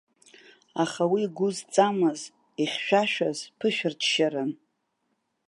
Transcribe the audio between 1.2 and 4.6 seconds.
гәы зҵамыз, ихьшәашәаз ԥышәырччаран.